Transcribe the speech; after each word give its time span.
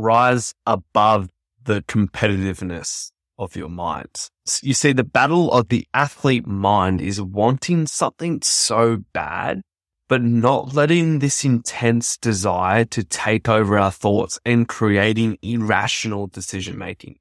rise 0.00 0.54
above 0.66 1.28
the 1.62 1.82
competitiveness 1.82 3.12
of 3.38 3.56
your 3.56 3.68
mind. 3.68 4.28
You 4.62 4.74
see, 4.74 4.92
the 4.92 5.04
battle 5.04 5.50
of 5.52 5.68
the 5.68 5.86
athlete 5.94 6.46
mind 6.46 7.00
is 7.00 7.20
wanting 7.20 7.86
something 7.86 8.42
so 8.42 9.04
bad, 9.12 9.62
but 10.08 10.22
not 10.22 10.74
letting 10.74 11.20
this 11.20 11.44
intense 11.44 12.16
desire 12.16 12.84
to 12.86 13.04
take 13.04 13.48
over 13.48 13.78
our 13.78 13.92
thoughts 13.92 14.38
and 14.44 14.68
creating 14.68 15.38
irrational 15.42 16.26
decision 16.26 16.76
making. 16.76 17.18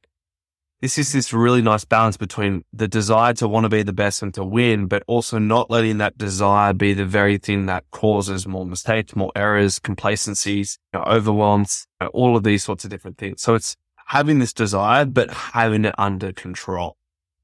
This 0.82 0.98
is 0.98 1.12
this 1.12 1.34
really 1.34 1.62
nice 1.62 1.84
balance 1.84 2.16
between 2.16 2.64
the 2.72 2.88
desire 2.88 3.34
to 3.34 3.50
want 3.50 3.66
to 3.66 3.70
be 3.70 3.84
the 3.84 3.92
best 3.92 4.22
and 4.22 4.34
to 4.36 4.46
win, 4.46 4.86
but 4.86 5.04
also 5.08 5.38
not 5.38 5.70
letting 5.70 5.98
that 5.98 6.18
desire 6.18 6.72
be 6.72 6.94
the 6.94 7.06
very 7.06 7.38
thing 7.38 7.66
that 7.66 7.84
causes 7.92 8.48
more 8.48 8.66
mistakes, 8.66 9.14
more 9.14 9.32
errors, 9.36 9.78
complacencies, 9.78 10.80
you 10.94 11.00
know, 11.00 11.06
overwhelms, 11.06 11.86
you 12.00 12.06
know, 12.06 12.12
all 12.14 12.38
of 12.38 12.44
these 12.44 12.64
sorts 12.64 12.86
of 12.86 12.92
different 12.92 13.18
things. 13.18 13.42
So 13.42 13.56
it's 13.56 13.76
having 14.06 14.40
this 14.40 14.54
desire, 14.54 15.04
but 15.04 15.30
having 15.30 15.84
it 15.84 15.96
under 15.98 16.32
control, 16.32 16.96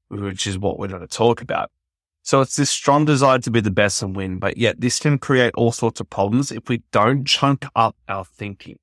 which 0.08 0.46
is 0.46 0.58
what 0.58 0.78
we're 0.78 0.88
going 0.88 1.02
to 1.02 1.06
talk 1.06 1.42
about. 1.42 1.70
So 2.22 2.40
it's 2.40 2.56
this 2.56 2.70
strong 2.70 3.04
desire 3.04 3.38
to 3.40 3.50
be 3.50 3.60
the 3.60 3.70
best 3.70 4.02
and 4.02 4.16
win, 4.16 4.38
but 4.38 4.56
yet 4.56 4.80
this 4.80 4.98
can 4.98 5.18
create 5.18 5.52
all 5.56 5.72
sorts 5.72 6.00
of 6.00 6.08
problems 6.08 6.50
if 6.50 6.70
we 6.70 6.82
don't 6.90 7.26
chunk 7.26 7.66
up 7.76 7.96
our 8.08 8.24
thinking. 8.24 8.78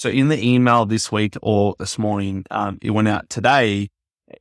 So 0.00 0.08
in 0.08 0.28
the 0.28 0.42
email 0.42 0.86
this 0.86 1.12
week 1.12 1.36
or 1.42 1.74
this 1.78 1.98
morning, 1.98 2.46
um, 2.50 2.78
it 2.80 2.92
went 2.92 3.06
out 3.06 3.28
today. 3.28 3.90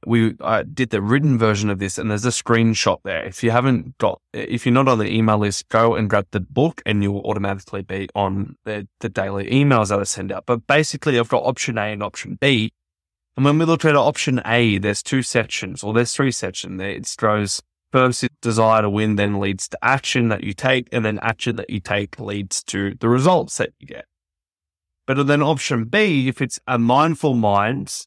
We 0.08 0.38
uh, 0.40 0.64
did 0.74 0.92
the 0.92 1.02
written 1.02 1.38
version 1.38 1.70
of 1.70 1.80
this, 1.80 1.98
and 1.98 2.10
there's 2.10 2.24
a 2.24 2.30
screenshot 2.30 3.00
there. 3.04 3.26
If 3.26 3.44
you 3.44 3.52
haven't 3.52 3.98
got, 3.98 4.22
if 4.32 4.66
you're 4.66 4.72
not 4.72 4.88
on 4.88 5.00
the 5.00 5.14
email 5.14 5.38
list, 5.38 5.68
go 5.68 5.96
and 5.96 6.10
grab 6.10 6.28
the 6.32 6.40
book, 6.40 6.82
and 6.86 7.04
you'll 7.04 7.20
automatically 7.26 7.82
be 7.82 8.08
on 8.16 8.56
the, 8.64 8.88
the 9.02 9.10
daily 9.10 9.50
emails 9.50 9.90
that 9.90 10.00
I 10.00 10.04
send 10.04 10.32
out. 10.32 10.46
But 10.46 10.66
basically, 10.66 11.20
I've 11.20 11.28
got 11.28 11.44
option 11.44 11.78
A 11.78 11.92
and 11.92 12.04
option 12.04 12.38
B. 12.40 12.72
And 13.36 13.44
when 13.44 13.60
we 13.60 13.66
look 13.66 13.84
at 13.84 13.98
option 13.98 14.42
A, 14.46 14.78
there's 14.78 15.04
two 15.04 15.22
sections, 15.22 15.84
or 15.84 15.94
there's 15.94 16.14
three 16.14 16.32
sections. 16.32 16.82
It 16.82 17.14
goes 17.18 17.62
first 17.92 18.26
desire 18.42 18.84
to 18.84 18.90
win, 18.90 19.18
then 19.18 19.42
leads 19.42 19.68
to 19.68 19.80
action 19.82 20.30
that 20.30 20.46
you 20.46 20.54
take, 20.54 20.88
and 20.94 21.04
then 21.04 21.20
action 21.22 21.58
that 21.58 21.70
you 21.70 21.82
take 21.82 22.18
leads 22.18 22.64
to 22.64 22.96
the 23.02 23.10
results 23.10 23.58
that 23.58 23.74
you 23.78 23.88
get. 23.88 24.06
But 25.10 25.26
then 25.26 25.42
option 25.42 25.86
B, 25.86 26.28
if 26.28 26.40
it's 26.40 26.60
a 26.68 26.78
mindful 26.78 27.34
mind, 27.34 28.06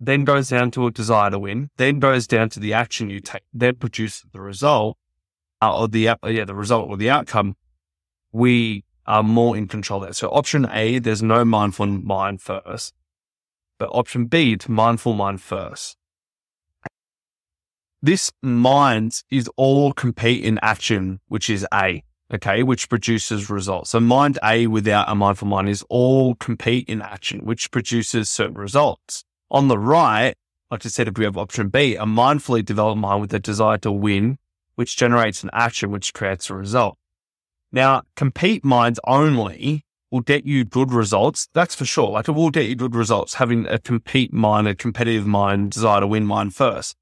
then 0.00 0.24
goes 0.24 0.48
down 0.48 0.72
to 0.72 0.88
a 0.88 0.90
desire 0.90 1.30
to 1.30 1.38
win, 1.38 1.70
then 1.76 2.00
goes 2.00 2.26
down 2.26 2.48
to 2.48 2.58
the 2.58 2.72
action 2.72 3.08
you 3.08 3.20
take, 3.20 3.44
then 3.54 3.76
produces 3.76 4.24
the 4.32 4.40
result, 4.40 4.98
uh, 5.62 5.78
or 5.78 5.86
the 5.86 6.00
yeah 6.00 6.44
the 6.44 6.56
result 6.56 6.90
or 6.90 6.96
the 6.96 7.08
outcome. 7.08 7.54
We 8.32 8.82
are 9.06 9.22
more 9.22 9.56
in 9.56 9.68
control 9.68 10.00
there. 10.00 10.12
So 10.12 10.28
option 10.30 10.66
A, 10.72 10.98
there's 10.98 11.22
no 11.22 11.44
mindful 11.44 11.86
mind 11.86 12.42
first, 12.42 12.94
but 13.78 13.88
option 13.92 14.24
B, 14.24 14.54
it's 14.54 14.68
mindful 14.68 15.14
mind 15.14 15.40
first. 15.40 15.96
This 18.02 18.32
mind 18.42 19.22
is 19.30 19.48
all 19.56 19.92
compete 19.92 20.42
in 20.42 20.58
action, 20.62 21.20
which 21.28 21.48
is 21.48 21.64
A, 21.72 22.02
okay, 22.32 22.62
which 22.62 22.88
produces 22.88 23.50
results. 23.50 23.90
So 23.90 24.00
mind 24.00 24.38
A 24.42 24.66
without 24.66 25.08
a 25.08 25.14
mindful 25.14 25.48
mind 25.48 25.68
is 25.68 25.84
all 25.88 26.34
compete 26.36 26.88
in 26.88 27.02
action, 27.02 27.44
which 27.44 27.70
produces 27.70 28.30
certain 28.30 28.56
results. 28.56 29.24
On 29.50 29.68
the 29.68 29.78
right, 29.78 30.34
like 30.70 30.86
I 30.86 30.88
said, 30.88 31.08
if 31.08 31.18
we 31.18 31.24
have 31.24 31.36
option 31.36 31.68
B, 31.68 31.96
a 31.96 32.04
mindfully 32.04 32.64
developed 32.64 32.98
mind 32.98 33.20
with 33.20 33.34
a 33.34 33.38
desire 33.38 33.78
to 33.78 33.92
win, 33.92 34.38
which 34.74 34.96
generates 34.96 35.42
an 35.42 35.50
action, 35.52 35.90
which 35.90 36.14
creates 36.14 36.48
a 36.48 36.54
result. 36.54 36.96
Now, 37.70 38.02
compete 38.16 38.64
minds 38.64 38.98
only 39.06 39.84
will 40.10 40.20
get 40.20 40.44
you 40.44 40.64
good 40.64 40.92
results. 40.92 41.48
That's 41.54 41.74
for 41.74 41.84
sure. 41.86 42.10
Like 42.10 42.28
it 42.28 42.32
will 42.32 42.50
get 42.50 42.66
you 42.66 42.76
good 42.76 42.94
results 42.94 43.34
having 43.34 43.66
a 43.66 43.78
compete 43.78 44.32
mind, 44.32 44.68
a 44.68 44.74
competitive 44.74 45.26
mind, 45.26 45.72
desire 45.72 46.00
to 46.00 46.06
win 46.06 46.26
mind 46.26 46.54
first. 46.54 46.96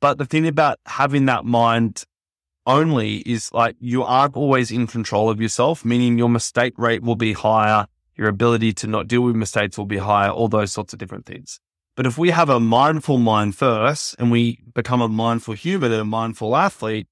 But 0.00 0.18
the 0.18 0.26
thing 0.26 0.46
about 0.46 0.78
having 0.86 1.26
that 1.26 1.44
mind 1.44 2.04
only 2.70 3.16
is 3.18 3.52
like 3.52 3.76
you 3.80 4.02
aren't 4.02 4.36
always 4.36 4.70
in 4.70 4.86
control 4.86 5.28
of 5.28 5.40
yourself, 5.40 5.84
meaning 5.84 6.18
your 6.18 6.28
mistake 6.28 6.74
rate 6.78 7.02
will 7.02 7.16
be 7.16 7.32
higher, 7.32 7.86
your 8.16 8.28
ability 8.28 8.72
to 8.74 8.86
not 8.86 9.08
deal 9.08 9.22
with 9.22 9.36
mistakes 9.36 9.76
will 9.76 9.86
be 9.86 9.98
higher, 9.98 10.30
all 10.30 10.48
those 10.48 10.72
sorts 10.72 10.92
of 10.92 10.98
different 10.98 11.26
things. 11.26 11.60
But 11.96 12.06
if 12.06 12.16
we 12.16 12.30
have 12.30 12.48
a 12.48 12.60
mindful 12.60 13.18
mind 13.18 13.56
first 13.56 14.14
and 14.18 14.30
we 14.30 14.60
become 14.74 15.00
a 15.00 15.08
mindful 15.08 15.54
human 15.54 15.92
and 15.92 16.00
a 16.00 16.04
mindful 16.04 16.56
athlete, 16.56 17.08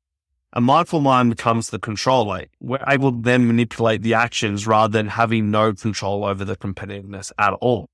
a 0.53 0.61
mindful 0.61 1.01
mind 1.01 1.31
becomes 1.31 1.71
the 1.71 1.79
controller. 1.79 2.47
We're 2.61 2.83
able 2.87 3.13
to 3.13 3.21
then 3.21 3.47
manipulate 3.47 4.03
the 4.03 4.15
actions 4.15 4.67
rather 4.67 4.93
than 4.93 5.09
having 5.09 5.51
no 5.51 5.75
control 5.75 6.25
over 6.25 6.45
the 6.45 6.57
competitiveness 6.57 7.33
at 7.39 7.53
all. 7.55 7.91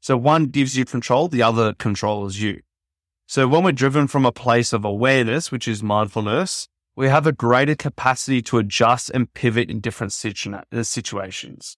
So 0.00 0.16
one 0.16 0.46
gives 0.46 0.76
you 0.76 0.84
control, 0.84 1.26
the 1.26 1.42
other 1.42 1.72
controls 1.74 2.36
you. 2.36 2.60
So 3.26 3.48
when 3.48 3.64
we're 3.64 3.72
driven 3.72 4.06
from 4.06 4.24
a 4.24 4.30
place 4.30 4.72
of 4.72 4.84
awareness, 4.84 5.50
which 5.50 5.66
is 5.66 5.82
mindfulness, 5.82 6.68
we 6.96 7.08
have 7.08 7.26
a 7.26 7.32
greater 7.32 7.74
capacity 7.74 8.40
to 8.42 8.58
adjust 8.58 9.10
and 9.10 9.32
pivot 9.34 9.70
in 9.70 9.80
different 9.80 10.14
situ- 10.14 10.54
uh, 10.54 10.82
situations. 10.82 11.76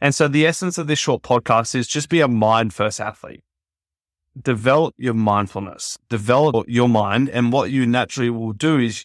And 0.00 0.14
so 0.14 0.28
the 0.28 0.46
essence 0.46 0.78
of 0.78 0.86
this 0.86 0.98
short 0.98 1.22
podcast 1.22 1.74
is 1.74 1.88
just 1.88 2.10
be 2.10 2.20
a 2.20 2.28
mind 2.28 2.74
first 2.74 3.00
athlete. 3.00 3.42
Develop 4.40 4.94
your 4.98 5.14
mindfulness, 5.14 5.98
develop 6.08 6.66
your 6.68 6.88
mind. 6.88 7.30
And 7.30 7.50
what 7.50 7.70
you 7.70 7.86
naturally 7.86 8.30
will 8.30 8.52
do 8.52 8.78
is 8.78 9.04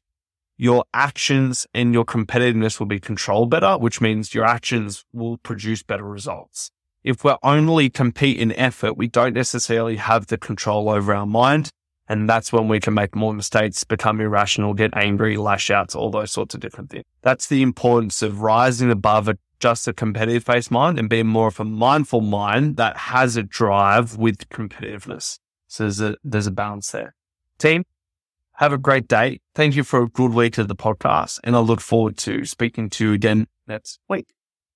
your 0.58 0.84
actions 0.94 1.66
and 1.74 1.94
your 1.94 2.06
competitiveness 2.06 2.80
will 2.80 2.86
be 2.86 3.00
controlled 3.00 3.50
better, 3.50 3.78
which 3.78 4.02
means 4.02 4.36
your 4.36 4.46
actions 4.46 5.06
will 5.12 5.38
produce 5.38 5.82
better 5.82 6.04
results. 6.04 6.70
If 7.04 7.24
we're 7.24 7.38
only 7.42 7.90
compete 7.90 8.38
in 8.38 8.52
effort, 8.52 8.96
we 8.96 9.08
don't 9.08 9.34
necessarily 9.34 9.96
have 9.96 10.28
the 10.28 10.38
control 10.38 10.90
over 10.90 11.14
our 11.16 11.26
mind 11.26 11.72
and 12.10 12.30
that's 12.30 12.52
when 12.52 12.68
we 12.68 12.80
can 12.80 12.94
make 12.94 13.16
more 13.16 13.34
mistakes, 13.34 13.84
become 13.84 14.20
irrational, 14.20 14.74
get 14.74 14.96
angry, 14.96 15.38
lash 15.38 15.70
out, 15.70 15.96
all 15.96 16.12
those 16.12 16.32
sorts 16.32 16.54
of 16.54 16.62
different 16.62 16.90
things. 16.90 17.06
That's 17.22 17.48
the 17.48 17.62
importance 17.62 18.22
of 18.22 18.42
rising 18.42 18.92
above 18.92 19.30
a, 19.30 19.38
just 19.60 19.88
a 19.88 19.94
competitive 19.94 20.44
face 20.44 20.70
mind 20.70 21.00
and 21.00 21.10
being 21.10 21.28
more 21.28 21.48
of 21.48 21.60
a 21.60 21.66
mindful 21.66 22.22
mind 22.22 22.76
that 22.78 22.98
has 22.98 23.38
a 23.38 23.44
drive 23.44 24.18
with 24.18 24.50
competitiveness. 24.50 25.40
So 25.68 25.86
there's 25.86 26.02
a, 26.02 26.18
there's 26.24 26.48
a 26.48 26.52
balance 26.52 26.92
there. 26.92 27.16
Team, 27.58 27.86
have 28.58 28.74
a 28.74 28.78
great 28.78 29.08
day. 29.08 29.40
Thank 29.56 29.76
you 29.76 29.84
for 29.84 30.04
a 30.04 30.10
good 30.10 30.34
week 30.34 30.58
of 30.58 30.68
the 30.68 30.76
podcast. 30.76 31.40
And 31.44 31.56
I 31.56 31.60
look 31.60 31.80
forward 31.80 32.18
to 32.20 32.46
speaking 32.46 32.90
to 32.92 33.06
you 33.06 33.14
again 33.14 33.48
next 33.68 34.00
week. 34.10 34.28